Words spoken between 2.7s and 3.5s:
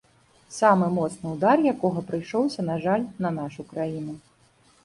на жаль, на